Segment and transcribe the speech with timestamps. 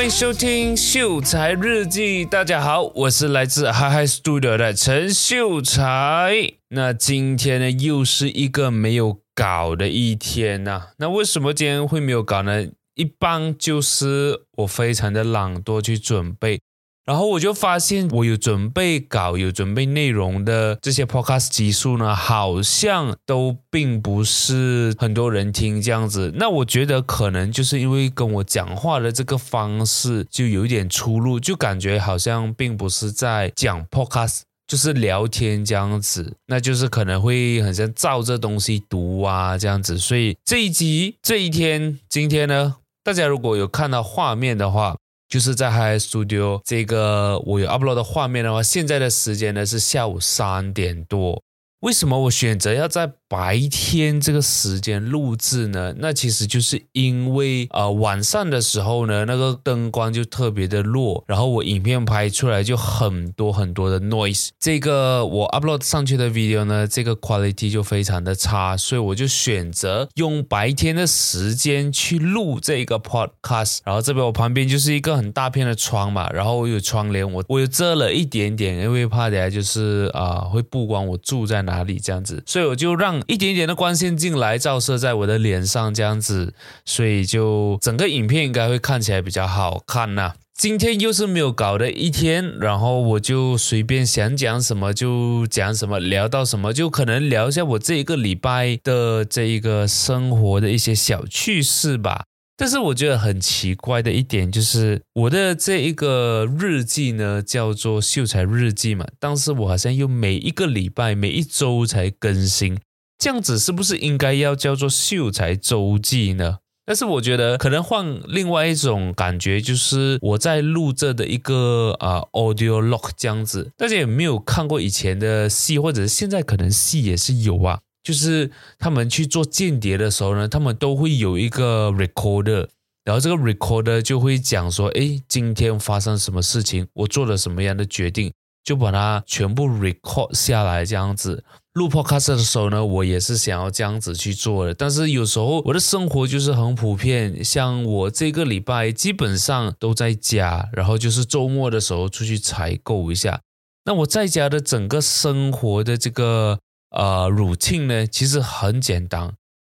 [0.00, 2.24] 欢迎收听秀才日记。
[2.24, 6.54] 大家好，我是来自 Hyhy Studio 的陈秀才。
[6.68, 12.66] 那今天呢，又是一个没有搞的一天呐、那为什么今天会没有搞呢？
[12.94, 16.58] 一般就是我非常的懒惰去准备。
[17.06, 26.32] 然后我就发现，我有准备稿、有准备内容的这些 podcast 集数呢，好像都并不是很多人听这样子。
[26.36, 36.36] 那我觉得可能就是因为跟我讲话的这个方式就有一点出入，就感觉好像并不是在讲 podcast，就是聊天这样子。
[36.46, 39.98] 那就是可能会很像照着东西读啊这样子。
[39.98, 44.96] 所以这一集、这一天、今天呢，大家如果有看到画面的话，
[45.30, 51.40] 就是在 Hi Studio 这个我有 upload 的画面的话，现在的时间呢是下午三点多。
[51.80, 55.94] 为什么我选择要在白天这个时间录制呢？
[55.98, 64.48] 那其实就是因为呃晚上的时候呢，那个灯光就特别的弱，然后我影片拍出来就很多很多的 noise。
[64.58, 73.78] 这个我 upload 上去的 video 呢，这个 quality 就非常的差，所以我就选择用白天的时间去录这个 podcast。
[73.84, 81.60] 然后这边我旁边就是一个很大片的窗嘛，然后我有窗帘，我我又遮了一点点，因为怕等下就是啊、会曝光我住在。
[81.60, 86.54] 哪里这样子，所以我就让一点点的光线进来，照射在我的脸上这样子，
[86.84, 90.34] 所以就整个影片应该会看起来比较好看呐。
[90.54, 102.24] 今天又是没有搞的一天，然后我就随便想讲什么就讲什么，聊到什么就可能聊一下我这一个礼拜的这一个生活的一些小趣事吧。
[102.58, 112.78] 但是我觉得很奇怪的一点就是，我的这一个日记呢，叫做秀才日记嘛，但是我好像又每一个礼拜、每一周才更新，
[113.20, 116.60] 这样子是不是应该要叫做秀才周记呢？
[116.86, 127.78] 但是我觉得可能换另外一种感觉，就是我在录这的一个啊、audio log 这样子，大家有没有看过以前的戏，或者是现在可能戏也是有啊？
[128.02, 132.66] 就是他们去做间谍的时候呢，他们都会有一个 recorder，
[133.04, 138.32] 然后这个 recorder 就会讲说，诶，今天发生什么事情，我做了什么样的决定，
[138.64, 141.44] 就把它全部 record 下来，这样子。
[141.80, 153.40] 录 podcast 的时候呢，我也是想要这样子去做的，但是有时候我的生活就是很普遍，像我这个礼拜基本上都在家，然后就是周末的时候出去采购一下。
[153.86, 156.58] 那我在家的整个生活的这个。
[156.90, 159.32] 呃，routine 呢，其实很简单。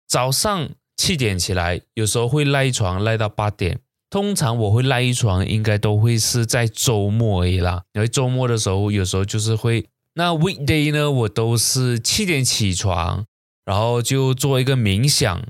[0.09, 3.79] 早上七点起来，有时候会赖床赖到八点。
[4.11, 7.85] 通常我会赖一床，应该都会是在周末而已啦。
[7.93, 9.87] 因为周末的时候，有时候就是会。
[10.15, 13.25] 那 weekday 呢，我都是七点起床，
[13.65, 15.43] 然后就做一个冥想。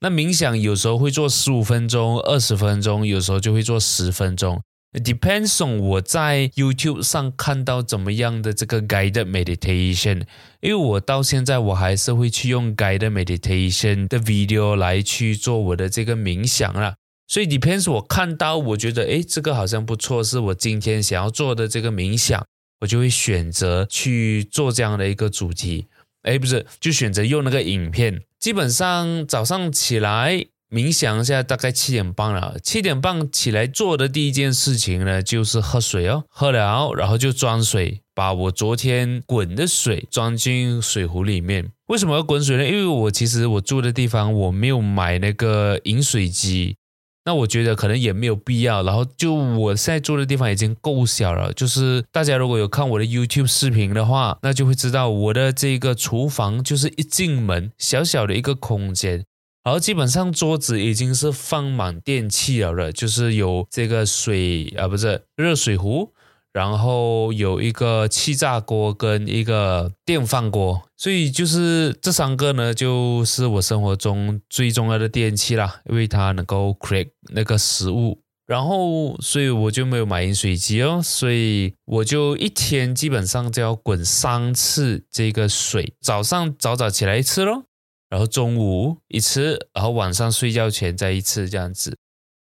[0.00, 4.60] 那冥想有时候会做十五分钟、二十分钟，有时候就会做十分钟。
[4.92, 10.24] Depends on 我在 YouTube 上看到怎么样的这个 guided meditation，
[10.60, 16.94] 因为我到现在我还是会去用 guided meditation 的 video 来去做我的这个冥想啦。
[17.26, 22.44] 所以 depends 我看到我觉得诶这个好像不错，是我今天想要做的这个冥想，
[22.82, 25.86] 我就会选择去做这样的一个主题。
[26.24, 28.22] 诶不是，就选择用那个影片。
[28.38, 30.46] 基本上早上起来。
[30.72, 32.56] 冥想一下，大概七点半了。
[32.62, 36.24] 七点半起来做的第一件事情呢，就是喝水哦。
[36.30, 41.70] 喝了，然后就装水，把我昨天滚的水装进水壶里面。
[41.88, 42.64] 为什么要滚水呢？
[42.64, 46.76] 因为我其实我住的地方我没有买那个饮水机，
[47.24, 48.82] 那我觉得可能也没有必要。
[48.82, 59.24] 然后就我现在住的地方已经够小了，就是大家如果有看我的 YouTube 视频的话，那就会知道我的这个厨房就是一进门小小的一个空间。
[59.64, 66.12] 然后基本上桌子已经是放满电器了的，就是有这个水啊，不是热水壶，
[66.52, 78.20] 然后有一个气炸锅跟一个电饭锅，所以就是这三个呢，就是我生活中最重要的电器啦，因为它能够 create 那个食物。
[78.44, 87.64] 然后所以我就没有买饮水机哦，所以我就一天基本上就要滚三次这个水，早上早早起来一次咯。
[88.10, 91.96] 然后中午一次，然后晚上睡觉前再一次这样子，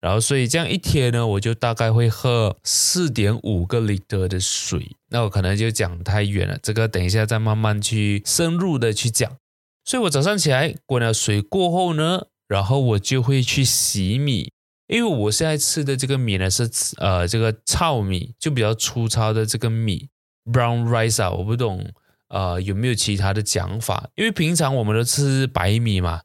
[0.04, 4.94] 然后所以这样一天呢，我就大概会喝四点五个 liter 的水。
[5.08, 9.32] 那我可能就讲太远了，这个等一下再慢慢去深入的去讲。
[9.82, 14.52] 所以我早上起来滚了水过后呢，然后我就会去洗米，
[14.88, 20.10] 因为我现在吃的这个米呢是呃这个糙米，就比较粗糙的这个米
[20.52, 21.82] ，brown rice 啊，我不懂。
[22.28, 24.10] 呃，有没有其他的讲法？
[24.16, 26.20] 因为平常我们都吃白米嘛，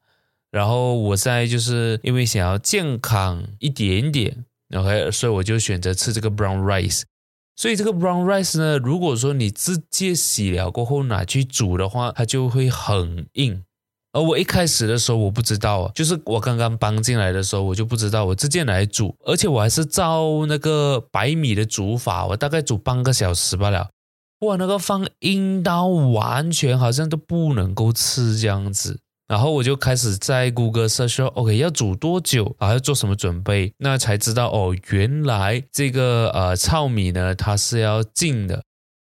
[0.51, 7.04] 然后我现在就是因为想要健康一点点，OK，所以我就选择吃这个 brown rice。
[7.56, 13.63] 所以这个 brown rice 呢，如果说你直接洗了过后拿去煮的话，它就会很硬。
[14.12, 23.90] 而我一开始的时候我不知道，就是我刚刚搬进来的时候我就不知道，我直接来煮，而且我还是照那个白米的煮法，我大概煮半个小时罢了。
[24.40, 29.00] 哇，那个饭硬到完全好像都不能够吃这样子。
[29.30, 32.72] 然后我就开始在谷歌 search 说，OK，要煮多久啊？
[32.72, 33.72] 要做什么准备？
[33.78, 38.64] 那才知道哦，原来这个呃糙米呢，它是要浸的，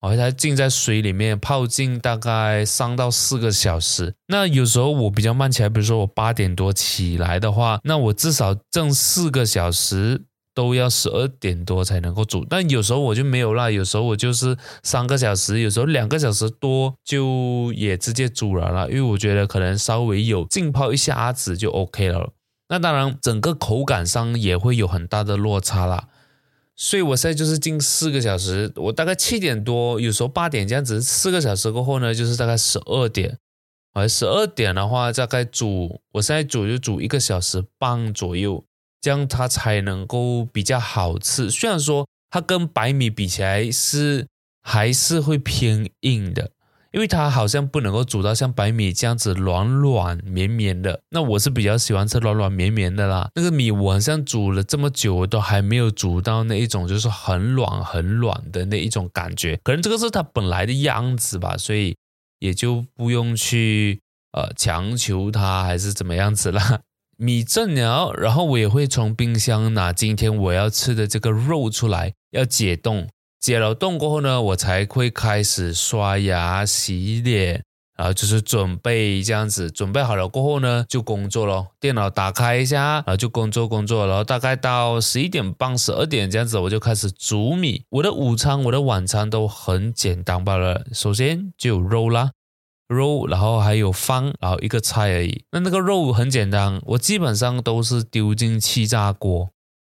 [0.01, 4.15] 哦，它浸在水里面泡浸大概三到四个小时。
[4.27, 10.23] 那有时候我比较慢起来，比如说我八点多起来的话，那我至少蒸四个小时。
[10.57, 22.31] 都要十二点多才能够煮，但有时候我就没有啦，有时候我就是三个小时，有时候两个小时多就也直接煮了啦，因为我觉得可能稍微有浸泡一下子就 OK 了。
[22.69, 26.07] 那当然，整个口感上也会有很大的落差啦。
[26.75, 33.37] 所以我现在就是浸四个小时，我大概七点多，有时候八点这样子，四个小时过后呢，就是大概十二点，
[33.93, 38.63] 而十二点的话大概煮，我现在煮就煮一个小时半左右。
[39.01, 41.49] 这样它才能够比较好吃。
[41.49, 44.27] 虽然说它跟白米比起来是
[44.61, 46.51] 还是会偏硬的，
[46.91, 50.99] 因为它好像不能够煮到像白米这样子软软绵绵的。
[51.11, 53.29] 那我是比较喜欢吃软软绵绵的啦。
[53.35, 59.57] 那个米我好像煮了这么久，我都还没有煮到那一种就是很软很软的那一种感觉。
[59.63, 61.95] 可能这个是它本来的样子吧，所以
[62.39, 64.01] 也就不用去
[64.33, 66.81] 呃强求它还是怎么样子啦。
[67.17, 73.07] 米蒸了，然后我也会从冰箱拿今天我要吃的这个肉出来，要解冻。
[73.39, 77.63] 解了冻过后呢，我才会开始刷牙、洗脸，
[77.97, 79.71] 然后就是准备这样子。
[79.71, 81.67] 准备好了过后呢，就工作咯。
[81.79, 84.05] 电脑打开一下，然后就工作工作。
[84.05, 87.83] 然后大概到十一点半、十二点这样子，我就开始煮米。
[87.89, 90.85] 我的午餐、我的晚餐都很简单罢了。
[90.91, 92.31] 首先就有肉啦。
[92.87, 95.43] 肉，然后还有饭，然后一个菜而已。
[95.51, 99.49] 那那个肉很简单，我基本上都是丢进气炸锅，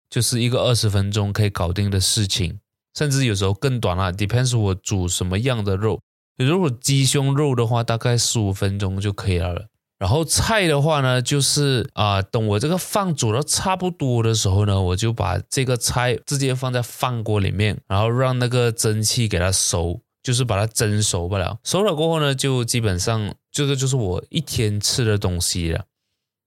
[0.08, 2.60] 就是一个二十分钟可以搞定的事情，
[2.96, 6.00] 甚至有时候更短了，depends 我煮什么样的肉。
[6.36, 9.66] 如果鸡胸肉的话，大概十五分钟就可以了。
[9.96, 20.00] 然后菜的话呢，就是啊、等我这个饭煮到差不多的时候呢，我就把这个菜直接放在饭锅里面，然后让那个蒸汽给它熟。
[20.24, 25.84] 就是把它蒸熟不了，熟了过后呢，就基本上这个就是我一天吃的东西了。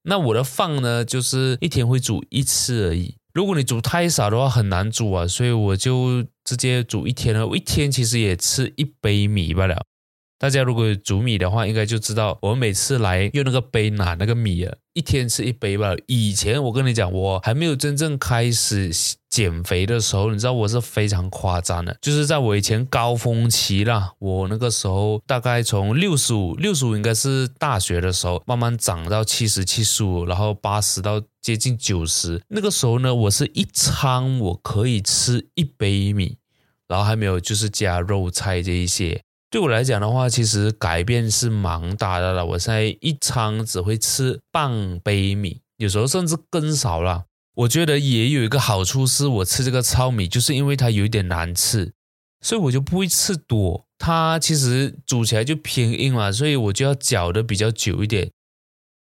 [0.04, 3.16] 那我的饭呢，就是一天会煮一次而已。
[3.34, 7.46] 如果你煮太少的话，很难煮啊，所以我就直接煮一天了。
[7.46, 9.86] 我一天其实也吃一杯米罢了。
[10.40, 15.94] 大家如果煮米的话，应该就知道我每次来用那个杯拿那个米啊，一天吃一杯吧。
[16.08, 18.92] 以前我跟你讲，我还没有真正开始
[19.30, 32.42] 减肥的时候，你知道我是非常夸张的，就是在我以前高峰期啦，我那个时候大概从六十五，六十五应该是大学的时候，慢慢涨到七十、七十五，然后八十到接近九十。
[32.48, 36.38] 那个时候呢，我是一餐我可以吃一杯米，
[36.88, 39.22] 然后还没有就是加肉菜这一些。
[39.50, 42.46] 对我来讲的话，其实改变是蛮大的了。
[42.46, 47.24] 我现在一餐只会吃半杯米，有时候甚至更少了。
[47.58, 51.92] 我觉得也有一个好处是，我吃这个糙米，就是因为它有一点难吃，
[52.42, 53.88] 所以我就不会吃多。
[53.98, 58.30] 它其实煮起来就偏硬嘛，所以我就要搅的比较久一点。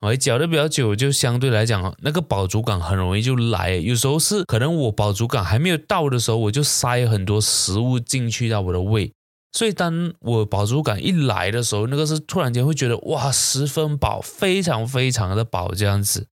[0.01, 3.77] 我搅的比较久，就相对来讲，那个饱足感很容易就来。
[3.77, 9.13] 有时候是可能我饱足感还没有到的时候，我就塞很多食物进去到我的胃。
[9.53, 16.27] 所以当我饱足感一来的时候，那个是突然间会觉得哇，十分饱，非常非常的饱这样子。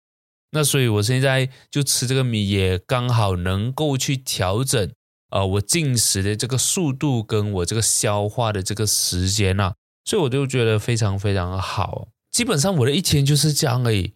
[0.50, 4.90] 那所以我现在就吃这个米，也刚好能够去调整，
[5.30, 9.74] 呃，我进食的这个速度跟我这个消化的这个时间啊，
[10.04, 12.08] 所以我就觉得非常非常好。
[12.30, 14.14] 基本上我的一天就是这样而已。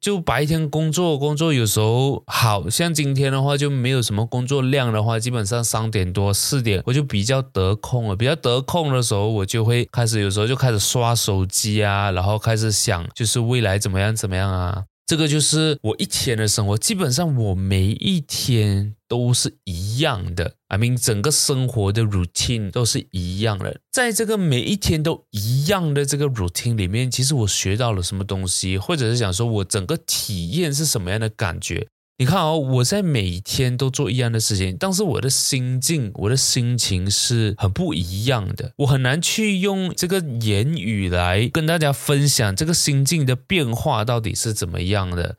[0.00, 8.14] 就白天工作工作，有时候好像今天的话就没有什么工作量的话，基本上三点多四点我就比较得空了。
[8.14, 14.84] 比较得空的时候，我就会开始有时候就开始刷手机啊，然后开始想就是未来怎么样怎么样啊。
[15.06, 23.80] 这个就是我一天的生活，基本上我每一天都是一样的，I mean 整个生活的 routine 都是一样的。
[23.92, 31.86] 在这个每一天都一样的这个 routine 里面，其实我学到了什么东西，或者是想说我整个体验是什么样的感觉。
[32.16, 38.72] 你看哦，我在每天都做一样的事情，但是我的心境、我的心情是很不一样的。
[38.76, 45.36] 我很难去用这个言语来跟大家分享这个心境的变化到底是怎么样的。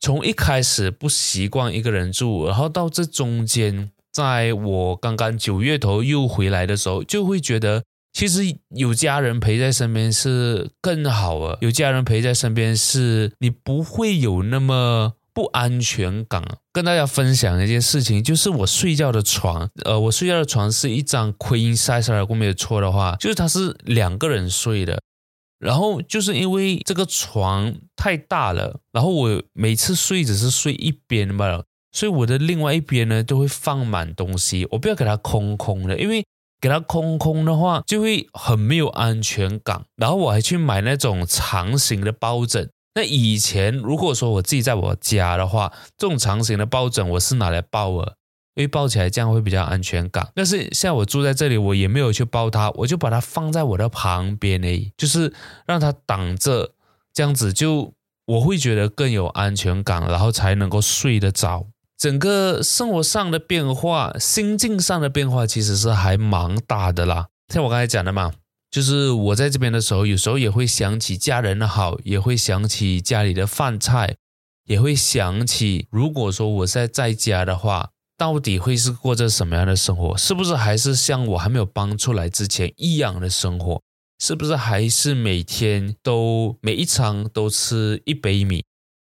[0.00, 7.82] 从一开始不习惯一个人住，然后到这中间，在我刚刚九月头又回来的时候，就会觉得
[8.14, 8.40] 其实
[8.70, 11.58] 有家人陪在身边是更好了。
[11.60, 16.42] 有家人陪在身边是你不会有那么不安全感。
[16.72, 25.00] 跟大家分享一件事情，就是我睡觉的床，呃，我睡觉的床是一张 queen size，如果没有错的话，就是它是两个人睡的。
[25.58, 36.24] 然后就是因为这个床太大了，然后我每次睡只是睡一边罢了，所以我的另外一边呢都会放满东西，我不要给它空空的，因为
[36.62, 39.84] 给它空空的话就会很没有安全感。
[39.96, 42.70] 然后我还去买那种长形的抱枕。
[43.00, 48.16] 那以前如果说我自己在我家的话，这种长形的抱枕我是拿来抱的。
[48.56, 55.32] 因为抱起来这样会比较安全感，但是现在我住在这里，我也没有去抱它，我就把它放在我的旁边而已，就是
[55.66, 56.72] 让它挡着，
[57.14, 57.94] 这样子就
[58.26, 61.68] 我会觉得更有安全感，然后才能够睡得着。
[61.96, 67.28] 整个生活上的变化，心境上的变化，其实是还蛮大的啦。
[67.48, 68.32] 像我刚才讲的嘛，
[68.70, 74.16] 就是我在这边的时候，有时候也会想起家人的好，也会想起家里的饭菜，
[74.66, 77.90] 也会想起如果说我在在家的话。
[78.20, 80.14] 到底会是过着什么样的生活？
[80.14, 83.80] 是不是还是像我还没有搬出来之前一样的生活？
[84.18, 88.62] 是不是还是每天都每一餐都吃一杯米，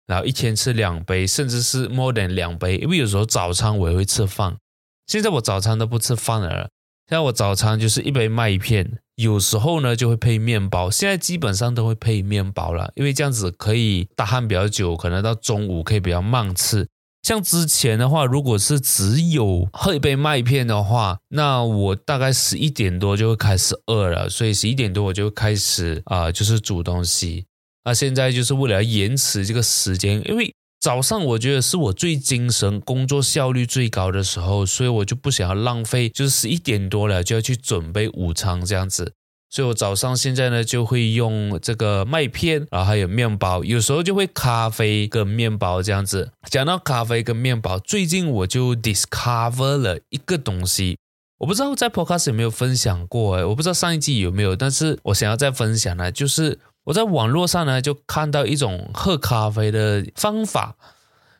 [0.07, 2.77] 然后一天吃两杯，甚至是 more than 两杯？
[2.77, 4.57] 因为有时候早餐我也会吃饭，
[5.05, 6.71] 现在我早餐都不吃饭了。
[7.07, 10.91] 现在我早餐就是一杯麦片，有时候呢就会配面包。
[10.91, 16.87] 现在基本上都会配面包了，因为这样子可以打鼾比较久，可能到中午可以比较慢吃。
[17.23, 27.45] 像之前的话，如果是只有喝一杯麦片的话，那我大概十一点多就会开始饿了，所以十一点多我就开始啊、就是煮东西。
[27.83, 30.53] 那现在就是为了延迟这个时间，因为
[30.85, 39.11] 早上我觉得是我最精神、工作效率最高的时候，所以我就不想要浪费，就是十一点多了就要去准备午餐这样子。
[39.49, 46.29] 所以我早上现在呢就会用这个麦片，然后还有面包，有时候就会咖啡跟面包这样子。
[46.51, 50.99] 讲到咖啡跟面包，最近我就 discover 了一个东西，
[51.39, 60.75] 我不知道在 podcast 有没有分享过，诶，我不知道上一季有没有，但是我想要再分享呢，就是我在网络上呢就看到一种喝咖啡的方法。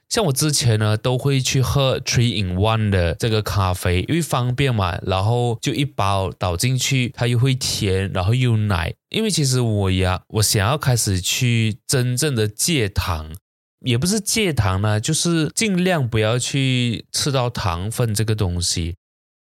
[0.08, 8.94] 像我之前呢，都会去喝 Three in One 的这个咖啡，因为方便嘛，然后就一包倒进去，它又会甜，然后又奶。
[9.10, 13.32] 因为其实我呀，我想要开始去真正的戒糖，
[13.80, 18.96] 也不是戒糖呢，就是尽量不要去吃到糖分这个东西。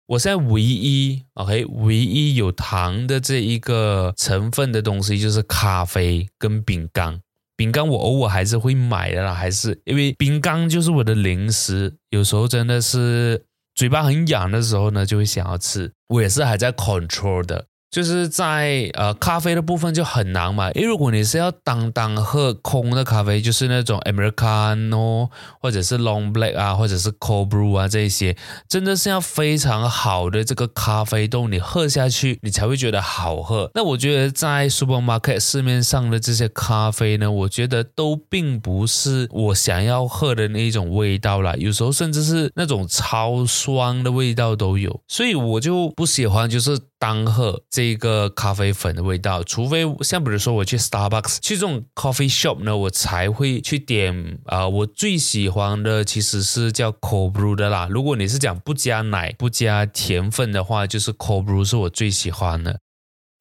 [0.06, 7.20] 我现在唯一 OK，唯一有糖的这一个成分的东西就是咖啡跟饼干。
[7.56, 15.90] 饼干我偶尔还是会买的啦，还是因为饼干就是我的零食，有时候真的是嘴巴很痒的时候呢，就会想要吃。
[16.08, 17.66] 我也是还在 control 的。
[17.88, 28.36] 就是在呃咖啡的部分就很难嘛，因为如果你是要单单喝空的咖啡，就是那种 Americano 或者是 Long Black 啊，或者是 Cold Brew 啊这些，
[28.68, 33.70] 真的是要非常好的这个咖啡豆，你喝下去你才会觉得好喝。
[33.74, 46.78] 那我觉得在 Supermarket 市面上的这些咖啡呢，我觉得都并不是我想要喝的那一种味道啦，有时候甚至是那种超酸的味道都有，所以我就不喜欢就是。
[46.98, 57.86] 单喝这个咖啡粉的味道，除非像比如说我去 Starbucks 去这种 coffee shop 呢，我才会去点啊、我最喜欢的其实是叫 cold brew 的啦。
[57.90, 62.80] 如果你是讲不加奶、不加甜分的话，就是 cold brew 是我最喜欢的。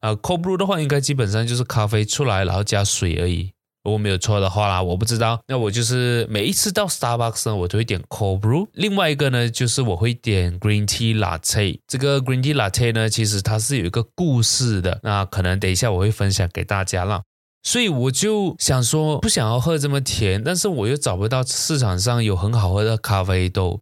[0.00, 3.52] 啊、，cold brew 的话，应该基本上就是咖啡出来然后加水而已。
[3.86, 5.40] 如果没有错的话啦，我不知道。
[5.46, 8.66] 那我就是每一次到 Starbucks 呢，我都会点 Cold Brew。
[8.72, 11.78] 另外一个呢，就是我会点 Green Tea Latte。
[11.86, 14.98] 这个 Green Tea Latte 呢，其实它是有一个故事的。
[15.04, 17.22] 那可能等一下我会分享给大家啦。
[17.62, 23.80] 所以我就想说，不想要喝这么甜，但是我又找不到市场上有很好喝的咖啡豆。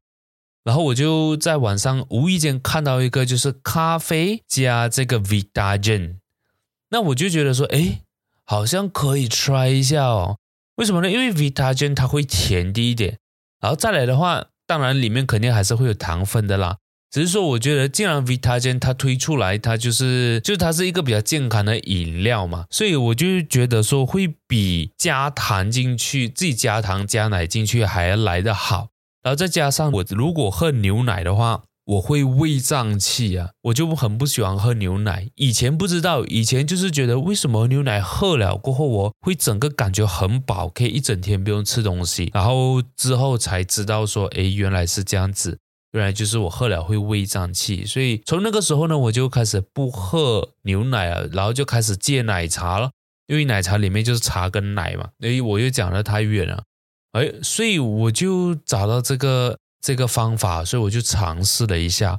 [0.65, 6.17] 然后我就在网上无意间看到一个，就是咖啡加这个 Vitagen。
[6.91, 8.03] 那我就觉得说，诶。
[8.45, 10.37] 好像可以 try 一下哦，
[10.77, 11.11] 为什么呢？
[11.11, 13.19] 因为 Vitagen 它会甜低一点，
[13.61, 16.77] 然后再来的话，当然里面肯定还是会有糖分的啦。
[17.11, 28.89] 只是说，我觉得既然 Vitagen 它推出来，它就是就它是一个比较健康的饮料嘛，所以我就觉得说会比加糖进去，自己加糖加奶进去还要来得好。
[29.23, 35.29] 然后再加上我如果喝牛奶的话，我会胃胀气啊，我就很不喜欢喝牛奶。
[35.35, 42.31] 以前不知道，以前就是觉得为什么牛奶喝了过后我会整个感觉很饱，可以一整天不用吃东西。
[42.33, 45.59] 然后之后才知道说，哎，原来是这样子，
[45.93, 47.85] 原来就是我喝了会胃胀气。
[47.85, 52.93] 所以从那个时候呢，我就开始不喝牛奶了，然后就开始戒奶茶了，
[53.27, 55.11] 因为奶茶里面就是茶跟奶嘛。
[55.21, 56.63] 所以我又讲得太远了，
[57.13, 59.59] 哎，所以我就找到这个。
[59.85, 62.19] 这个方法，所以我就尝试了一下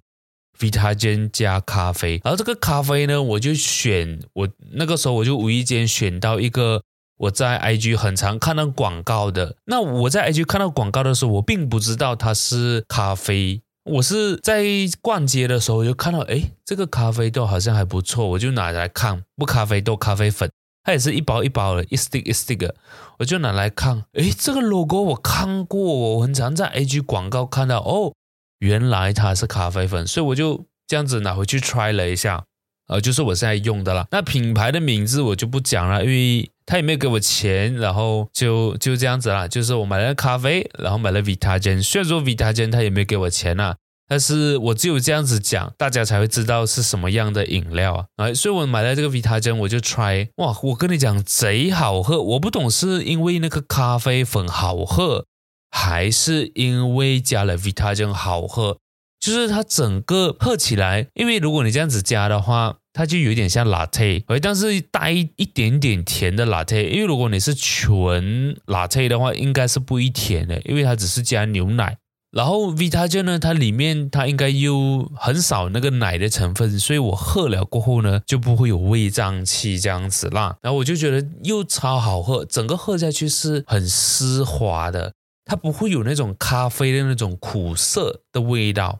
[0.60, 2.22] ，Vitagen 加咖啡。
[2.24, 6.84] 然后这个咖啡呢，我就选我那个时候我就无意间选到一个
[7.18, 9.56] 我在 IG 很常看到广告的。
[9.66, 13.64] 那我在 IG 看到广告的时候，我并不知道它是咖啡。
[13.86, 14.64] 我是在
[15.02, 19.24] 逛街的时候就看到，哎，这个咖啡豆好像还不错，我就拿来看。
[19.36, 20.52] 不咖啡豆，咖啡粉。
[20.86, 22.72] 它也是一包一包的，一 stick 一 stick，
[23.18, 24.04] 我就拿来看。
[24.14, 27.80] 诶，这个 logo 我看过，我很常在 AG 广告看到。
[27.80, 28.14] 哦，
[28.60, 32.44] 原来它是咖啡粉，所以我就这样子拿回去 try 了一下，
[32.88, 34.06] 呃，就是我现在用的啦。
[34.12, 39.48] 那品牌的名字我就不讲了，因为他也没有给我钱，然后就就这样子啦。
[39.48, 43.76] 就是我买了咖啡，然后买了 Vitagen，虽然说 Vitagen 他也没给我钱啊。
[44.08, 48.06] 但是我只有这样子讲，大家才会知道是什么样的饮料啊！
[48.18, 52.22] 哎，所以我买了这个 Vita 增我就 try，哇，我跟你讲贼好喝！
[52.22, 55.26] 我不懂是因为那个咖啡粉好喝，
[55.72, 58.78] 还是因为加了 Vita 增好喝？
[59.20, 66.88] 就是它整个喝起来，因为如果你这样子加的话，它就有点像 latte，哎但是带一点点甜的 latte。
[66.88, 71.98] 因为如果你是纯 latte 的话，应该是不会甜的，因为它只是加牛奶。
[72.36, 80.58] 然后 Vitagen 呢，它里面它应该有很少那个奶的成分，所以我喝了过后呢，就不会有胃胀气这样子啦。
[80.62, 85.14] 然后我就觉得又超好喝，整个喝下去是很丝滑的，
[85.46, 89.00] 它不会有那种咖啡的那种苦涩的味道，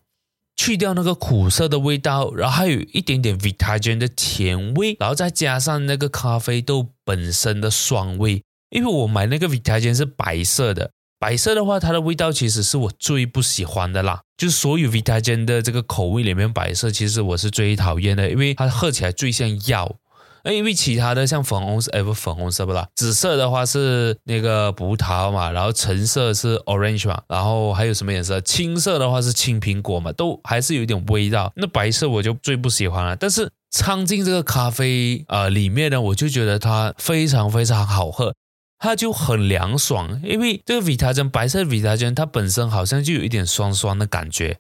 [0.56, 10.92] 去掉那个苦涩的味道，然后还有一点点 Vitagen 的甜味，然后再加上那个咖啡豆本身的酸味，因为我买那个 Vitagen 是白色的。
[11.26, 14.22] 白色的话，它的味道其实是我最不喜欢的啦。
[14.38, 19.96] 就是所有 Vitagen 的这个口味里面，白色其实我是最讨厌的，因为它喝起来最像药。
[20.44, 28.40] 因为其他的像粉红色，哎不，粉红色不啦，紫色的话是那个葡萄嘛，然后橙色是 orange 嘛，然后还有什么颜色？
[28.42, 31.52] 青色的话是青苹果嘛，都还是有点味道。
[31.56, 33.16] 那白色我就最不喜欢了。
[33.16, 38.36] 但是掺进这个咖啡、呃、里面呢，我就觉得它非常非常好喝。
[38.78, 44.60] 它就很凉爽，因为这个 Vitagen 白色 Vitagen 它本身好像就有一点酸酸的感觉，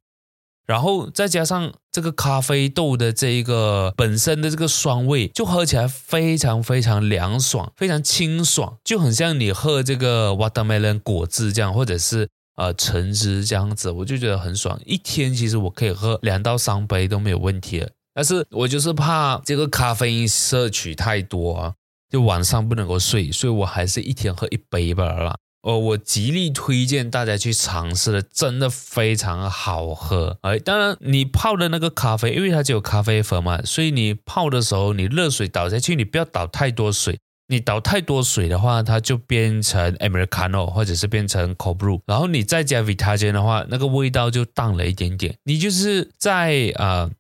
[0.66, 14.80] 然后再加上这个咖啡豆的这一个本身的这个酸味，就喝起来非常非常凉爽，非常清爽，就很像你喝这个 watermelon 果汁这样，或者是呃橙汁这样子，我就觉得很爽。
[14.86, 21.74] 一天其实我可以喝两到三杯都没有问题了，但是我就是怕这个咖啡因摄取太多啊。
[22.10, 25.36] 就晚上不能够睡，所以我还是一天喝一杯吧啦。
[25.64, 30.38] 哦，我极力推荐大家去尝试的，真的非常好喝。
[30.42, 37.18] 哎，当然你泡的那个咖啡，因为它只有咖啡粉嘛，所以你泡的时候，你热水倒下去，你不要倒太多水。
[37.48, 45.36] 你倒太多水的话，它就变成 Americano 或者是变成 Cold Brew，然后你再加 Vitagen 的话，那个味道就淡了一点点。
[45.46, 47.12] 你就是在啊、呃、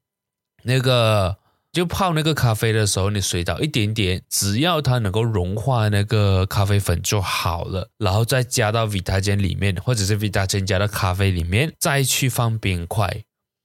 [0.61, 1.37] 那个。
[1.75, 13.23] 就泡那个咖啡的时候，你水倒一点点，只要它能够融化那个咖啡粉就好了，然后再加到 Vita 增里面，或者是 Vita 增加到咖啡里面，再去放冰块。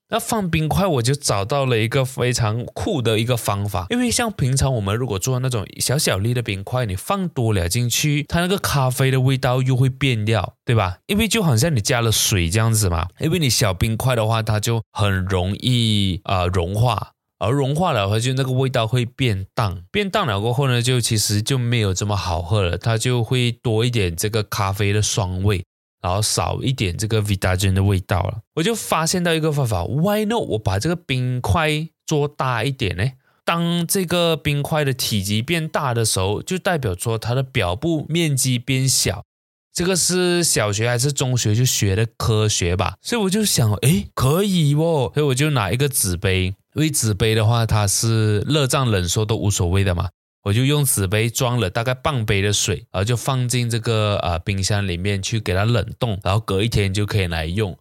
[0.09, 10.99] 那放冰块，我就找到了一个非常酷的一个方法，因为像平常我们如果做那种小小粒的冰块，你放多了进去，它那个咖啡的味道又会变掉，对吧？
[11.07, 17.13] 因为就好像你加了水这样子嘛，因为你小冰块的话，它就很容易啊、融化。
[17.41, 25.65] 而融化了，它就那个味道会变淡，变淡了过后呢，就其实就没有这么好喝了，它就会多一点这个咖啡的酸味，
[26.03, 28.41] 然后少一点这个 Vitagen 的味道了。
[28.57, 30.43] 我就发现到一个方法，Why not？
[30.51, 33.05] 我把这个冰块做大一点呢？
[33.43, 39.25] 当这个冰块的体积变大的时候，就代表说它的表布面积变小。
[39.73, 42.97] 这个是小学还是中学就学的科学吧？
[43.01, 46.55] 所以我就想，诶，可以哦，所以我就拿一个纸杯。
[46.75, 50.09] 因为纸杯的话，它是热胀冷缩都无所谓的嘛，
[50.45, 57.77] 我就用纸杯装了大概半杯的水，然后就放进这个呃冰箱里面去给它冷冻，然后隔一天就可以来用。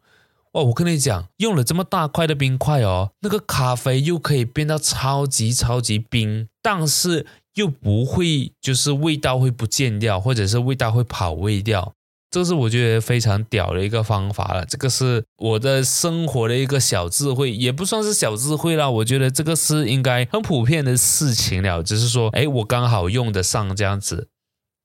[0.53, 11.93] 哇，我跟你讲，用了这么大块的冰块哦，那个咖啡又可以变到超级超级冰，但是又不会就是味道会不见掉，或者是味道会跑味掉。
[12.31, 14.65] 这是我觉得非常屌的一个方法了。
[14.65, 18.89] 这个是我的生活的一个小智慧，也不算是小智慧啦。
[18.89, 24.27] 我觉得这个是应该很普遍的事情了，只是说，哎，我刚好用得上这样子。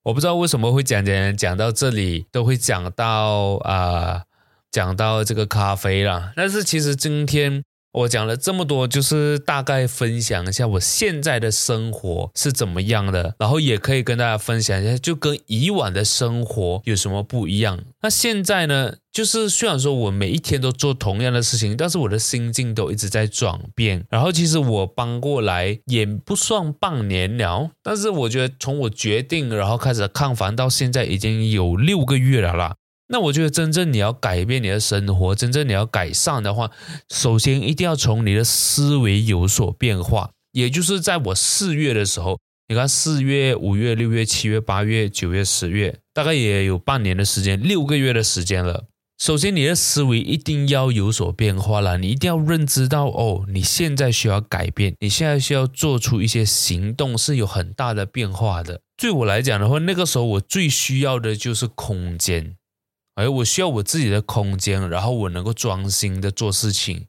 [0.04, 4.22] 我不知道为什么会讲讲讲到这里，都会讲到啊、呃，
[4.70, 6.32] 讲到这个咖啡啦。
[6.36, 7.64] 但是其实今天。
[7.94, 17.80] 我讲了这么多，就是大概分享一下我现在的生活是怎么样的，然后也可以跟大家分享一下，就跟以往的生活有什么不一样。
[18.02, 24.04] 那现在呢，就是虽然说我每一天都做同样的事情，但是我的心境都一直在转变。
[24.10, 32.74] 然后其实我搬过来也不算半年了，但是我觉得从我决定然后开始看房到现在已经有六个月了啦。
[33.08, 36.70] 那我觉得，真正你要改变你的生活，真正你要改善的话，
[37.10, 40.30] 首先一定要从你的思维有所变化。
[40.52, 42.38] 也就是在我四月的时候，
[42.68, 48.84] 你看四月、五月、六月、七月、八月、九月、十月，大概也有半年的时间，六个月的时间了。
[49.18, 58.80] 首先，你的思维一定要有所变化了，你一定要认知到，哦，你现在需要改变，你现在需要做出一些行动，是有很大的变化的。
[58.96, 62.56] 对我来讲的话，那个时候我最需要的就是空间。
[63.14, 67.06] 哎，我需要我自己的空间，然后我能够专心的做事情，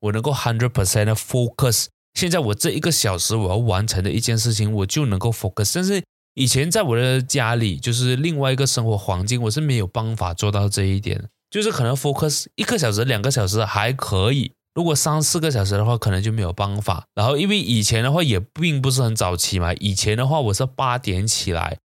[0.00, 1.86] 我能够 hundred percent 的 focus。
[2.14, 5.72] 现在我这一个小时我要完成的一件事情，我就能够 focus。
[5.74, 6.02] 但是
[6.34, 11.28] 以前在我的家里，就是另外一个生活环境，我是没有办法做到这一点。
[11.48, 17.04] 就是可能 focus 一个小时、两个小时还可以，如果三四个小时的话，可能就没有办法。
[17.14, 21.78] 然后因为以前的话也并不是很早起嘛，以前的话我是八点起来。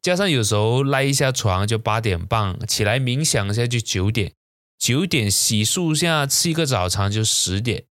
[0.00, 4.32] 加上有时候赖一下床就八点半起来冥想一下就九点，
[4.78, 7.84] 九点洗漱一下吃一个早餐就十点，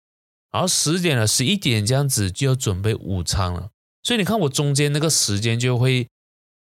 [0.51, 3.69] 然后十点了十一点这样子就要准备午餐了。
[4.03, 6.07] 所以你看我中间那个时间就会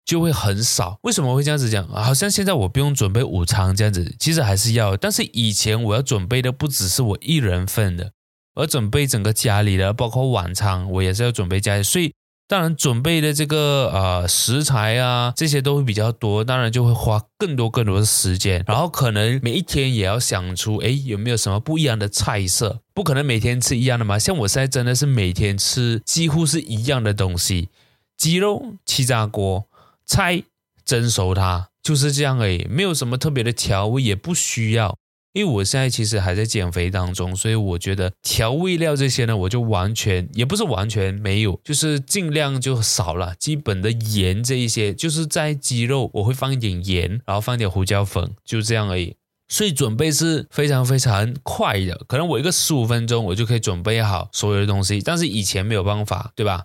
[0.05, 0.99] 就会很少。
[1.03, 1.89] 为什么会这样子讲？
[1.89, 4.97] 好像现在我不用准备午餐这样子，其实还是要。
[4.97, 8.13] 但是以前我要准备的不只是我一人份的，
[8.55, 12.15] 我要准备整个家里的，包括晚餐我也是要准备家里，所以。
[12.49, 18.63] 当然，准备的这个呃食材啊，这些都会比较多，当然就会花更多更多的时间。
[18.67, 22.81] 然后可能每一天也要想出，哎，有没有什么不一样的菜色？
[22.93, 24.19] 不可能每天吃一样的嘛。
[24.19, 27.71] 像我现在真的是每天吃几乎是一样的东西，
[28.19, 29.67] 鸡肉气炸锅，
[30.05, 30.43] 菜
[30.85, 34.99] 蒸熟它，就是这样而已，没有什么特别的调味，也不需要。
[35.33, 43.35] 因为我现在其实还在减肥当中，所以我觉得调味料这些呢，我就完全也不是完全没有，就是尽量就少了。
[43.39, 49.17] 基本的盐这一些，就是在鸡肉我会放一点盐，然后放点胡椒粉，就这样而已。
[49.49, 56.65] 所以准备是非常非常快的，可能我一个十五分钟我就可以准备好所有的东西，但是以前没有办法，对吧？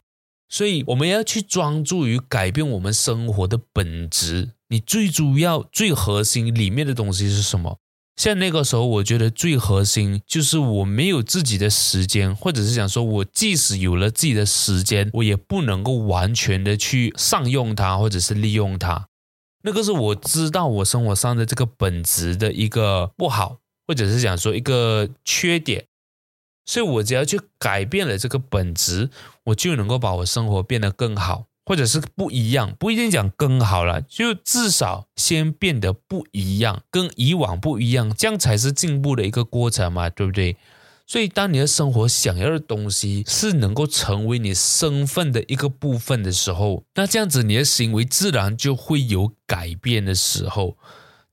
[0.49, 4.51] 所以我们要去专注于改变我们生活的本质。
[4.69, 7.79] 你最主要、最核心里面的东西是什么？
[8.17, 19.07] 像那个时候，我觉得最核心就是我没有自己的时间，或者是想说，我即使有了自己的时间，我也不能够完全的去善用它，或者是利用它。
[19.63, 25.85] 那个是我知道我生活上的这个本质的一个不好，或者是想说一个缺点。
[26.65, 29.09] 所以我只要去改变了这个本质，
[29.45, 31.45] 我就能够把我生活变得更好。
[31.67, 40.55] 或者是不一样，不一定讲更好了，就至少先变得不一样，跟以往不一样，这样才是进步的一个过程嘛，对不对？
[41.05, 50.77] 所以，当你的生活想要的东西是能够成为你身份的一个部分的时候，那这样子你的行为自然就会有改变的时候。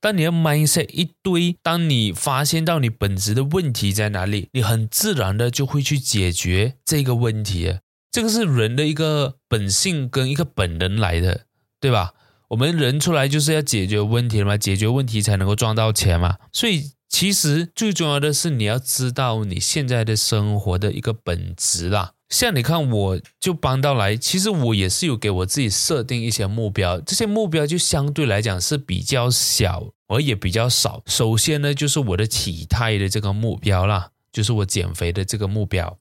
[0.00, 7.78] 当你的 mindset 一堆，当你发现到你本质的问题在哪里，你很自然的就会去解决这个问题。
[8.14, 11.46] 这个是人的一个本性跟一个本能来的，
[11.80, 12.14] 对吧？
[12.50, 16.36] 我们人出来就是要解决问题的嘛，解决问题才能够赚到钱嘛。
[16.52, 22.12] 所以其实最重要的是你要知道你现在的生活的一个本质啦。
[22.28, 31.02] 像你看，我就搬到来，其实我也是有给我自己设定一些目标，这些目标就相对来讲是比较小，而也比较少。
[31.06, 35.98] 首先呢，就是我的体态的这个目标啦，就是我减肥的这个目标。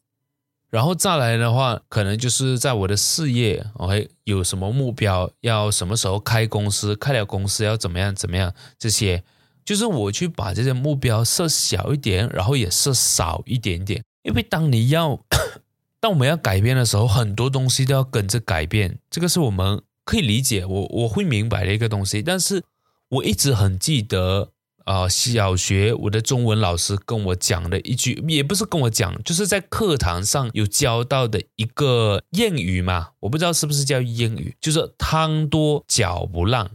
[0.73, 9.23] 然后再来的话，可能就是在我的事业，OK，有什么目标，要什么时候开公司，开了公司要怎么样怎么样，这些
[9.63, 14.03] 就是我去把这些目标设小一点，然后也设少一点点。
[14.23, 15.19] 因为当你要，
[16.01, 22.23] 当我们要改变的时候，很多东西都要跟着改变，这个是我们可以理解，我我会明白的一个东西。
[22.23, 22.63] 但是
[23.09, 24.52] 我一直很记得。
[24.85, 36.71] 啊、小学我的中文老师跟我讲的一句，也不是跟我讲，就是在课堂上有教到的一个谚语嘛，我不知道是不是叫谚语，就是汤多脚不烂。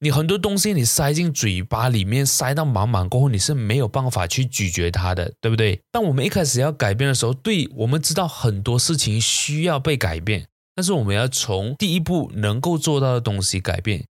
[0.00, 5.80] 你很多东西你塞进嘴巴里面，塞到满满过后，你是没有办法去咀嚼它的，对不对？
[5.90, 14.04] 当我们一开始要改变的时候，对，我们知道很多事情需要被改变，但是我们要从第一步能够做到的东西改变。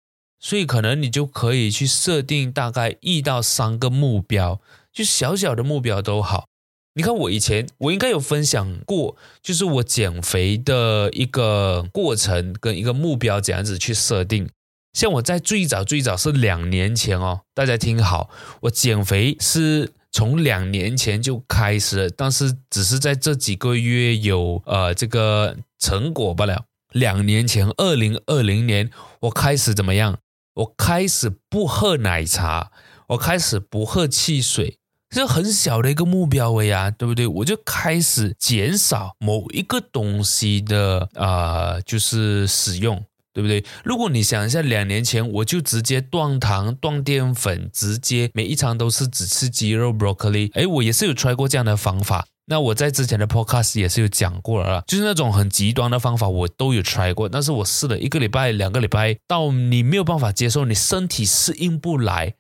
[0.47, 4.61] 所以可能你就可以去设定大概一到三个目标，
[4.93, 6.47] 就小小的目标都好。
[6.95, 14.49] 你看我以前我应该有分享过，就是我减肥的一个过程跟一个目标怎样子去设定。
[14.93, 18.31] 像我在最早最早是两年前哦，大家听好，
[18.61, 26.67] 我减肥是从两年前就开始了，但是只是在这几个月有呃这个成果罢了。
[26.93, 28.89] 两年前，二零二零年，
[29.23, 30.17] 我开始怎么样？
[30.57, 32.71] 我开始不喝奶茶，
[33.09, 34.79] 我开始不喝汽水，
[35.11, 37.27] 是很小的一个目标呀，对不对？
[37.27, 43.05] 我就开始减少某一个东西的啊、就是使用。
[43.37, 43.63] 对不对？
[43.85, 50.51] 如果你想一下，两年前我就直接断糖、断淀粉，直接每一餐都是只吃鸡肉、broccoli。
[50.55, 52.27] 哎，我也是有 try 过这样的方法。
[52.47, 57.29] 那我在之前的 podcast 也是有讲过了，就是那种很极端的方法，我都有 try 过。
[57.29, 62.37] 但是我试了一个礼拜、两个礼拜，到你没有办法接受，你身体适应不来，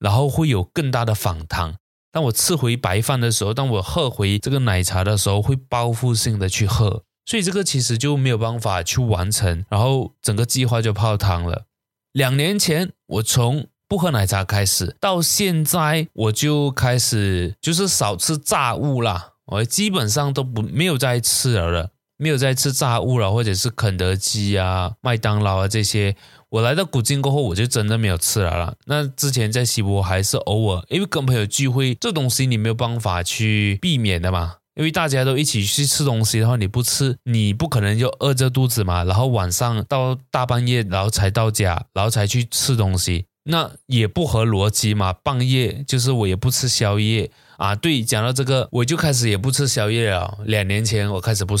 [0.00, 1.76] 然后会有更大的反弹。
[2.10, 7.03] 当我吃回白饭的时候，当我喝回这个奶茶的时候，会报复性的去喝。
[7.26, 11.64] 所以这个其实就没有办法去完成，然后整个计划就泡汤了。
[12.12, 26.14] 两年前我从不喝奶茶开始，到现在我就开始就是少吃炸物啦，我基本上都不没有再吃了了，没有再吃炸物了，或者是肯德基啊、麦当劳啊这些。
[26.50, 28.74] 我来到古晋过后，我就真的没有吃了啦。
[28.84, 34.58] 那之前在西博还是偶尔，因为跟朋友聚会，这东西你没有办法去避免的嘛。
[34.74, 39.04] 因为大家都一起去吃东西的话，你不吃，你不可能就饿着肚子嘛。
[39.04, 45.12] 然后晚上到大半夜，然后才到家，然后才去吃东西，那也不合逻辑嘛。
[45.12, 47.74] 半夜就是我也不吃宵夜啊。
[47.74, 50.38] 对，讲到这个，我就开始也不吃宵夜了。
[50.44, 51.54] 两年前我开始不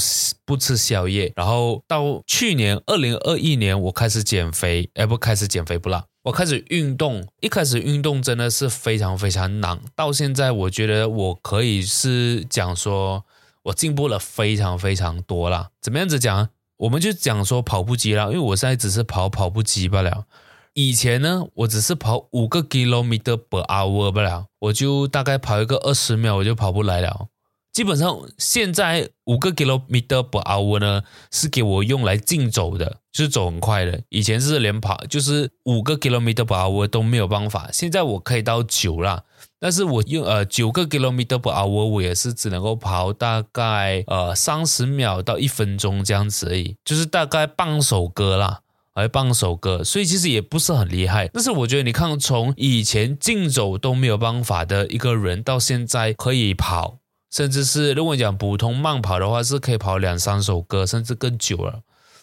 [0.44, 6.04] 不吃宵夜，然后到去年二零二一年我开始减肥，哎，不开始减肥不啦。
[6.24, 9.78] 我开始运动，一开始运动真的是非常非常难。
[9.94, 13.24] 到现在，我觉得我可以是讲说，
[13.64, 15.68] 我进步了非常非常多了。
[15.82, 16.48] 怎么样子讲？
[16.78, 20.24] 我们就讲说跑步机了，因为我现在只是跑跑步机罢了。
[20.72, 27.28] 以前呢，我只是跑五个 kilometer per hour 罢了，我就大概跑一个二十秒，我就跑不来了。
[27.74, 34.00] 基本上现在五个 kilometer per hour 呢，是给我用来竞走的，就是走很快的。
[34.10, 37.68] 以前是连跑，就是五个 kilometer per hour 都没有办法。
[37.72, 39.24] 现在我可以到九了，
[39.58, 48.60] 但是我用呃九个 kilometer per hour，我也是只能够跑大概呃三十秒到一分钟这样子而已，就是大概半首歌啦，
[48.94, 51.26] 还半首歌，所以其实也不是很厉害。
[51.34, 57.00] 但是我觉得你看，从以前竞走都没有办法的一个人，到现在可以跑。
[57.34, 61.80] 甚至是如果你讲普通慢跑的话，是可以跑两三首歌，甚至更久了。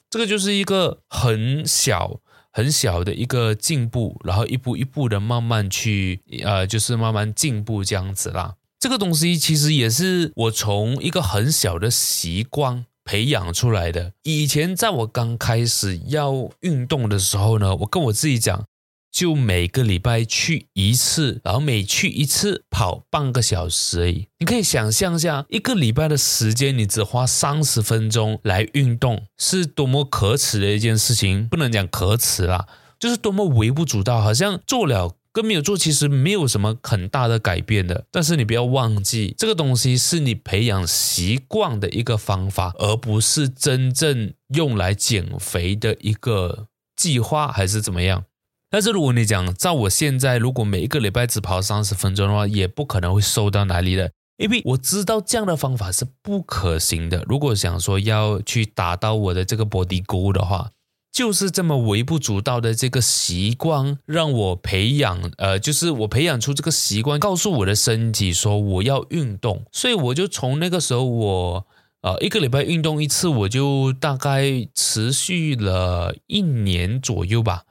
[0.10, 8.56] 这个就是一个很小很小的一个进步，然后一步一步的慢慢去，呃，就是慢慢进步这样子啦。
[8.80, 14.14] 这个东西其实也是我从一个很小的习惯培养出来的。
[14.24, 18.64] 以前在我刚开始要运动的时候呢，我跟我自己讲。
[19.12, 24.28] 就每个礼拜去一次，然后每去一次跑半个小时而已。
[24.40, 31.48] 你可以想象一下，一个礼拜的时间，你只花三十分钟来运动，是多么可耻的一件事情。
[31.50, 32.66] 不能讲可耻啦，
[32.98, 38.06] 就是多么微不足道，好像做了跟没有做其实没有什么很大的改变的。
[38.12, 48.24] 但是你不要忘记，这个东西是你培养习惯的一个方法，而不是真正用来减肥的一个计划，还是怎么样？
[48.74, 57.22] 但是如果你讲，照我现在，如果每一个礼拜只跑三十分钟的话，也不可能会瘦到哪里的，因为我知道这样的方法是不可行的。
[57.28, 60.70] 如果想说要去达到我的这个 body goal 的话，
[61.12, 71.68] 就是这么微不足道的这个习惯，让我培养，呃，就是我培养出这个习惯，告诉我的身体说我要运动，所以我就从那个时候我，
[72.04, 77.64] 呃，一个礼拜运动一次，我就大概持续了一年左右吧。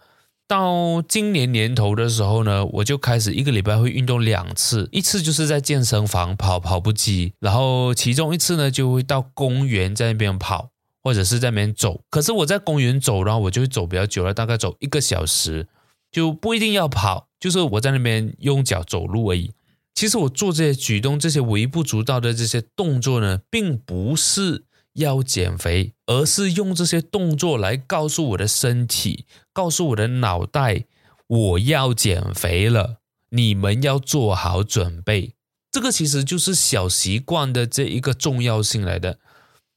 [0.50, 10.70] 到今年年头的时候呢，我就开始一个礼拜会运动两次，一次就是在健身房跑跑步机，然后其中一次呢就会到公园在那边跑，
[11.04, 12.02] 或者是在那边走。
[12.10, 15.68] 可是我在公园走，然后我就会走比较久了，大概走一个小时，
[16.10, 19.52] 就不一定要跑，就是我在那边用脚走路而已。
[19.94, 24.64] 其实我做这些举动，这些微不足道的这些动作呢，并不是。
[24.94, 30.84] 要减肥，而是用这些动作来告诉我的身体，告诉我的脑袋，
[31.26, 32.98] 我要减肥了，
[33.30, 35.34] 你们要做好准备。
[35.72, 39.18] 这个其实就是小习惯的这一个重要性来的。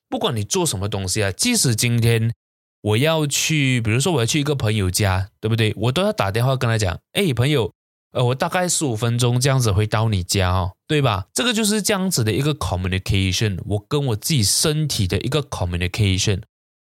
[0.10, 2.34] 不管你做什么东西啊，即使今天
[2.82, 5.74] 我要去，比如说我要去一个朋友家，对不对？
[5.78, 7.72] 我都要打电话跟他讲，哎，朋友，
[8.14, 11.26] 呃，我大概十五分钟这样子会到你家哦，对吧？
[11.34, 16.44] 这个就是这样子的一个 communication，我跟我自己身体的一个 communication。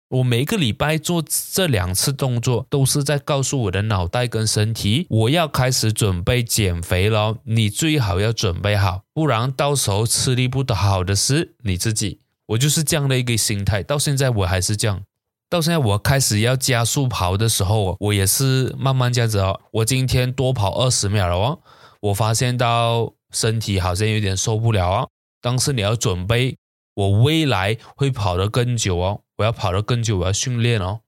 [0.08, 7.36] 我每个礼拜做这两次动作，都是在告诉我的脑袋跟身体，我要开始准备减肥了。
[7.44, 12.20] 你最好要准备好，不然到时候吃力不讨好的是你自己。
[12.46, 15.02] 我就是这样的一个心态，到现在我还是这样。
[15.50, 19.60] 到现在我开始要加速跑的时候，我也是慢慢这样子哦。
[19.72, 21.60] 我今天多跑二十秒了哦，
[22.00, 25.08] 我发现到身体好像有点受不了哦。
[25.40, 26.56] 但是你要准备，
[26.94, 29.20] 我未来会跑得更久哦。
[29.38, 31.00] 我要跑得更久，我要训练哦，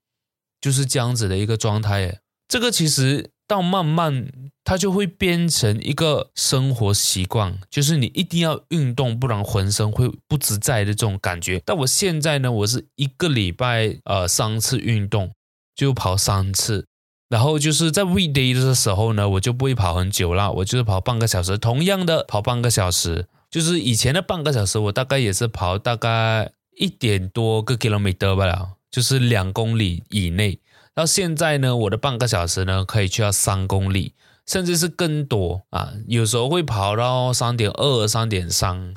[0.60, 2.20] 就是这样子的一个状态。
[2.48, 4.30] 这个其实到慢慢，
[4.62, 11.60] 它就会变成一个生活习惯，就是你一定要运动，不然浑身会不自在的这种感觉。
[11.66, 15.32] 但我现在呢，我是一个礼拜呃三次运动，
[15.74, 16.86] 就跑三次，
[17.28, 26.52] 然后就是在 weekday 的时候呢，我就不会跑很久了，我就是跑半个小时，同样的跑半个小时，就是以前的半个小时，我大概也是跑大概。
[26.76, 30.58] 一点多个 kilometer 吧，就是两公里以内。
[31.00, 34.12] 到现在呢，我的半个小时呢，可以去到三公里，
[34.46, 35.94] 甚至是更多啊。
[36.06, 38.94] 有时候会跑到三点二、三点三、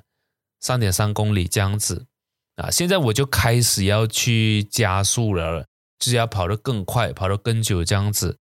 [0.59, 2.07] 三点三公里这样子
[2.57, 2.69] 啊。
[2.69, 5.61] 现在我就开始要去加速了，
[5.97, 8.37] 就是要跑得更快，跑得更久这样子。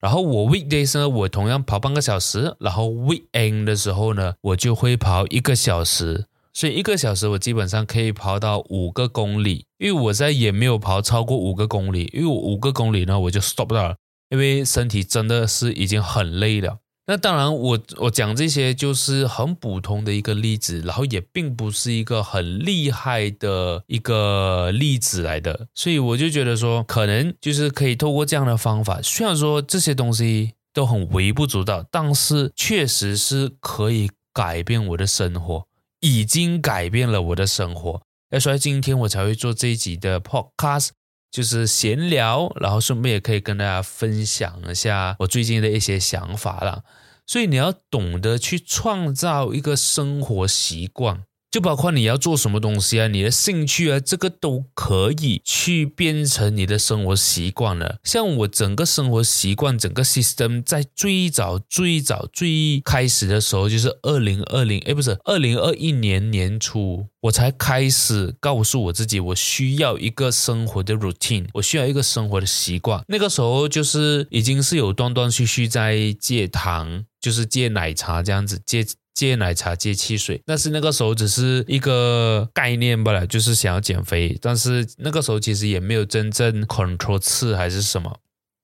[0.00, 6.24] 然后我 weekdays 呢，我同样跑半个小时，然后 weekend 的时候呢，我就会跑一个小时。
[6.52, 13.96] 所以一个小时我基本上可以跑到五个公里，因为我在也没有跑超过五个公里，因为我五个公里呢我就 stop 到了，
[14.30, 16.78] 因为身体真的是已经很累了。
[17.06, 35.66] 那当然我我讲这些就是很普通的一个例子，然后也并不是一个很厉害的一个例子来的，所以我就觉得说可能就是可以透过这样的方法，虽然说这些东西都很微不足道，但是确实是可以改变我的生活。
[36.02, 38.02] 已经改变了我的生活，
[38.40, 40.88] 所以今天我才会做这一集的 podcast，
[41.30, 46.82] 就是闲聊，然后顺便也可以跟大家分享一下我最近的一些想法啦。
[47.24, 51.22] 所以你要懂得去创造一个生活习惯。
[51.52, 57.98] 就包括你要做什么东西啊，你的兴趣啊，这个都可以去变成你的生活习惯了。
[58.02, 73.04] 像我整个生活习惯，整个 system 在最早、最早、最开始的时候，就是二零二零，哎，不是二零二一年年初，我才开始告诉我自己，我需要一个生活的 routine，我需要一个生活的习惯。
[73.08, 78.86] 那个时候就是已经是有断断续续在戒糖，就是戒奶茶这样子戒。
[79.14, 84.36] 戒奶茶、戒汽水，但是那个时候只是一个概念罢了，就是想要减肥。
[84.40, 88.18] 但是那个时候其实也没有真正 control 吃还是什么。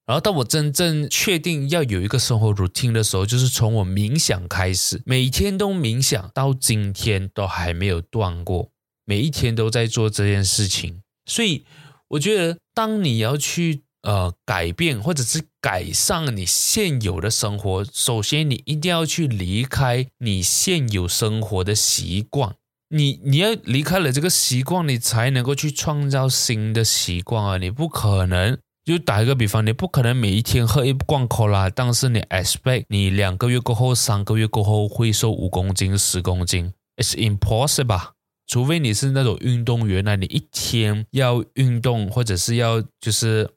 [0.06, 8.70] 然后当我真正确定要有一个生活 routine 的时候，就是从我冥想开始，每天都冥想，到今天都还没有断过，
[9.04, 11.02] 每一天都在做这件事情。
[11.26, 11.64] 所以
[12.08, 13.82] 我觉得，当你要去。
[14.02, 22.54] 呃，改变或者是改善你现有的生活，首先你一定要去离开你现有生活的习惯。
[22.90, 27.56] 你你要离开了这个习惯，你才能够去创造新的习惯啊！
[27.58, 38.12] 你不可能，就打一个比方，你不可能每一天喝一罐可乐，但是你 expect 你两个月过后、三个月过后会瘦五公斤、十公斤，it's impossible。
[38.46, 43.50] 除非你是那种运动员，那你一天要运动，或者是要就是。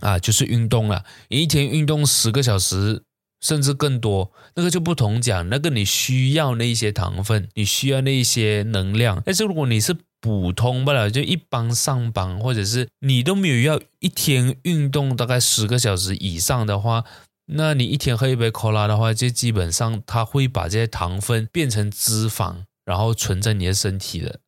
[0.00, 3.02] 啊，就是运动了，你一天运动十个小时，
[3.40, 5.48] 甚至更多，那个就不同讲。
[5.48, 9.22] 那个你需要那一些糖分，你需要那一些能量。
[9.24, 17.04] 但是如果你是普通不了，就一般上班，或者是你都没有要一天运动大概十个小时以上的话，
[17.46, 24.40] 那你一天喝一杯可乐的话，就基本上它会把这些糖分变成脂肪，然后存在你的身体的。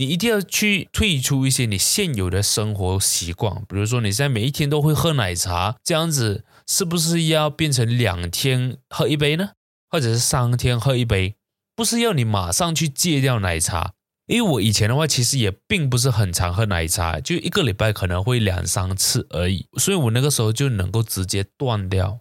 [0.00, 9.50] 你一定要去退出一些你现有的生活习惯，比如说你现在每一天都会喝奶茶，这样子是不是要变成两天喝一杯呢？
[9.90, 11.34] 或者是三天喝一杯？
[11.74, 13.94] 不是要你马上去戒掉奶茶，
[14.28, 22.20] 因为我以前的话其实也并不是很常喝奶茶，就一个礼拜可能会两三次而已，所以我那个时候就能够直接断掉。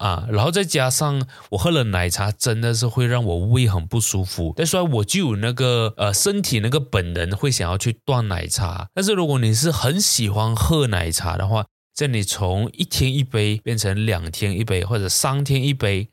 [0.00, 4.54] 啊，然后再加上我喝了奶茶，真的是会让我胃很不舒服。
[4.56, 8.88] 但说我就有那个呃身体那个本能会想要去断奶茶。
[8.94, 16.08] 但是如果你是很喜欢喝奶茶的话，在你从一天一杯变成两天一杯，或者三天一杯，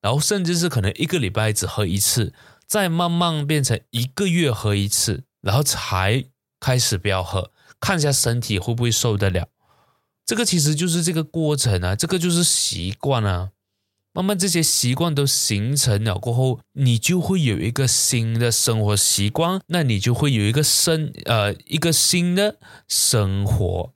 [0.00, 2.34] 然后甚至是可能一个礼拜只喝一次，
[2.66, 6.24] 再慢慢变成一个月喝一次，然后才
[6.58, 9.46] 开始不要喝，看一下身体会不会受得了。
[10.24, 13.50] 这个其实就是这个过程啊，这个就是习惯啊。
[14.14, 23.94] 慢慢这些习惯都形成了过后，你就会有一个新的生活习惯，那你就会有一个生呃一个新的生活。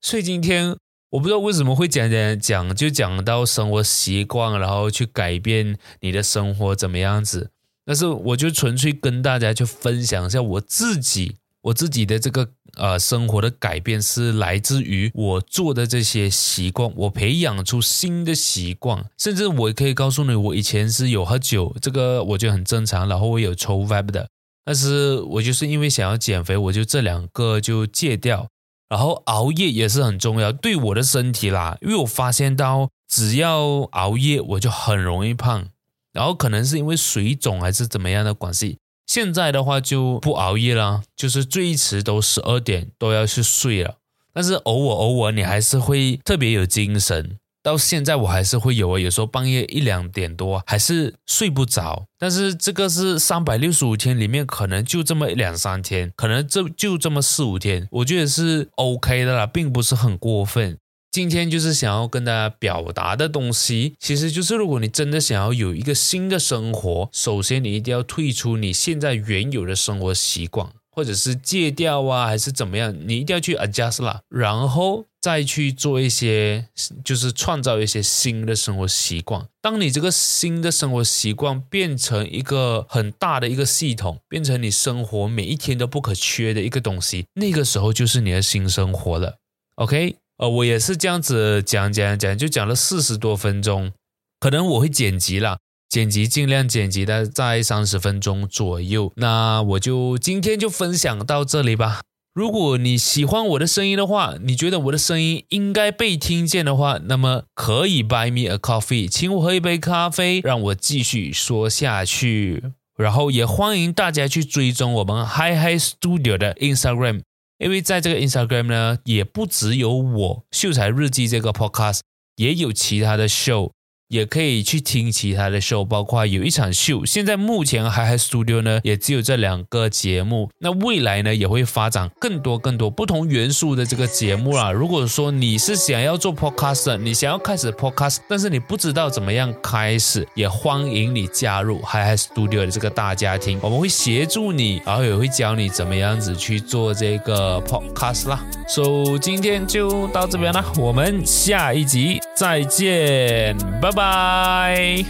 [0.00, 0.74] 所以今天
[1.10, 7.50] 我不知道为什么会讲讲讲，就讲到生活习惯，然后去改变你的生活怎么样子。
[7.84, 11.36] 但是我就纯粹跟大家去分享一下我自己。
[11.62, 24.28] 我自己的这个呃生活的改变是来自于我做的这些习惯，我培养出新的习惯，甚至我可以告诉你，我以前是有喝酒，这个我觉得很正常，然后我有抽 vap 的，
[24.64, 28.48] 但是我就是因为想要减肥，我就这两个就戒掉，
[28.88, 35.68] 然后熬夜也是很重要，对我的身体啦，因为我发现到只要熬夜我就很容易胖，
[36.12, 38.78] 然后可能是因为水肿还是怎么样的关系。
[39.06, 43.96] 现在的话就不熬夜了，就是最迟都十二点都要去睡了。
[44.32, 47.38] 但是偶尔偶尔你还是会特别有精神。
[47.62, 52.06] 到现在我还是会有啊，有时候半夜一两点多还是睡不着。
[52.18, 60.76] 但是这个是三百六十五天里面可能就这么两三天，可能就就这么四五天，我觉得是 OK 的啦，并不是很过分。
[61.12, 76.68] 今天就是想要跟大家表达的东西，其实就是如果你真的想要有一个新的生活，首先你一定要退出你现在原有的生活习惯，或者是戒掉啊，还是怎么样，你一定要去 adjust 啦，然后再去做一些，
[77.04, 79.46] 就是创造一些新的生活习惯。
[79.60, 89.36] 当你这个新的生活习惯变成一个很大的一个系统，变成你生活每一天都不可缺的一个东西，那个时候就是你的新生活了。
[89.74, 90.21] OK。
[90.42, 93.92] 呃，我也是这样子讲讲讲，就讲了四十多分钟，
[94.40, 99.12] 可能我会剪辑啦，剪辑尽量剪辑的在三十分钟左右。
[99.14, 102.00] 那我就今天就分享到这里吧。
[102.34, 112.64] 如果你喜欢我的声音的话，你觉得我的声音应该被听见的话，那么可以 buy me a coffee，请我喝一杯咖啡，让我继续说下去。
[112.96, 117.20] 然后也欢迎大家去追踪我们 Hi Hi Studio 的 Instagram。
[117.62, 122.00] 因为在这个 Instagram 呢，也不只有我秀才日记这个 podcast，
[122.34, 123.70] 也有其他的 show。
[124.12, 127.02] 也可以去听其他的 show，包括有一场秀。
[127.06, 130.50] 现在目前 Hi Hi Studio 呢，也只有这两个节目。
[130.58, 134.70] 那未来呢，也会发展更多更多不同元素的这个节目啦。
[134.70, 143.58] 如果说你是想要做 podcast，你想要开始 podcast，但是你不知道怎么样开始，也欢迎你加入 Hi Hi Studio 的这个大家庭。
[143.62, 148.44] 我们会协助你，然后也会教你怎么样子去做这个 podcast 啦。
[148.68, 154.01] So 今天就到这边了，我们下一集再见，拜拜。
[154.02, 155.04] 拜。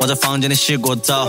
[0.00, 1.26] 我在房间里洗过澡，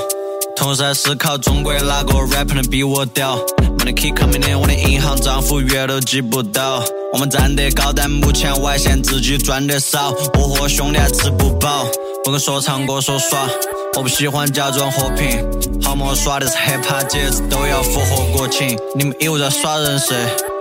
[0.55, 3.37] 同时在思考中国哪个 rapper 能比我屌。
[3.79, 6.83] Money keep coming in，我的银行账户月都记不到。
[7.11, 10.13] 我们站得高，但目前外线自己赚得少。
[10.35, 11.85] 我和兄弟还吃不饱，
[12.23, 13.49] 不跟说唱歌说耍。
[13.97, 15.43] 我不喜欢假装和平，
[15.83, 18.77] 好么耍的是 hiphop 节日都要符合国情。
[18.95, 20.15] 你们以为在耍人设？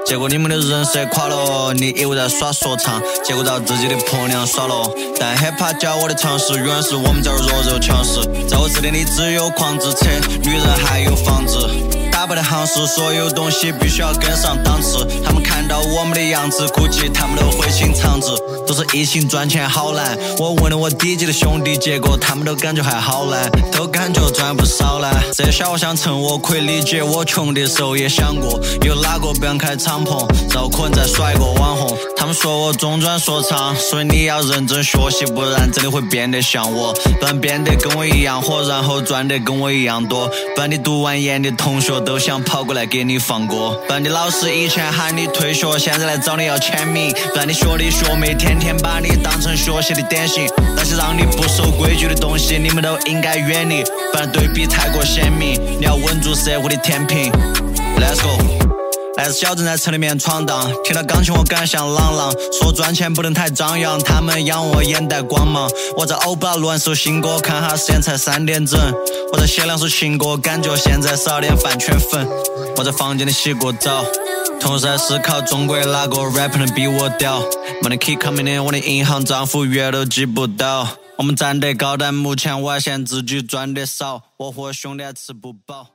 [0.07, 4.91] 结果你们的人设垮了，你以为在耍说唱，结果遭自己的婆娘耍了。
[5.19, 8.21] 但 hiphop 教我的常识，永远是我们这儿弱肉强食。
[8.49, 10.07] 在我这里，你只有矿子车、
[10.43, 12.00] 女人还有房子。
[12.21, 15.07] 打败的行市，所有东西必须要跟上档次。
[15.25, 18.37] 他们看到我们的样子，估计他们都会心肠子。
[18.67, 25.11] 都是一心赚钱好难，我问了我低级的兄弟，结果他们都感觉还好难，都感觉赚不少啦。
[25.35, 31.97] 这些小伙想趁我可以理解，我穷的时候也想过，有哪个不想开敞篷，然后可能再耍一个网红。
[32.17, 50.45] 他们说我中专说唱，所以你要认真学习，不然真的会变得像我，不然变得跟我一样火，然后赚得跟我一样多，不然你读完研的同学都都想跑过来给你放歌，不然你老师以前喊你退学，现在来找你要签名，不然你学弟学妹天天把你当成学习的典型，
[50.75, 57.31] 那些让你不守规矩的东西，你们都应该远离，不然对比太过鲜明，你要稳住社会的天平。
[57.97, 58.70] Let's go。
[59.21, 65.71] 还是小镇，在城里面闯荡，听到钢琴我敢像朗朗，说赚钱不能太张扬，他们仰我眼带光芒。
[65.95, 68.81] 我在欧巴录完首新歌，看哈时间才三点整，
[69.31, 72.27] 我在写两首情歌，感觉现在少点饭圈粉。
[72.79, 74.03] 我在房间里洗过澡，
[74.59, 77.43] 同时在思考中国哪个 rapper 能比我屌。
[77.83, 80.89] Money keep coming in，我的银行账户月都记不到。
[81.19, 85.89] 我们站得高，但目前我还嫌自己赚得少，我和兄弟还吃不饱。